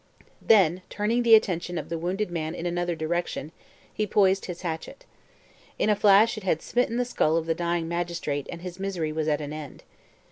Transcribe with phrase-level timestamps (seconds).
[0.41, 3.51] Then, turning the attention of the wounded man in another direction,
[3.93, 5.05] he poised his hatchet.
[5.77, 9.11] In a flash it had smitten the skull of the dying magistrate and his misery
[9.11, 9.83] was at an end.